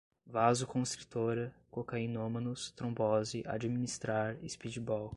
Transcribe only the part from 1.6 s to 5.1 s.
cocainômanos, trombose, administrar, speedball